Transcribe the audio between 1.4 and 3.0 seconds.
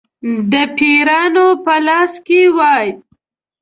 په لاس کې وای.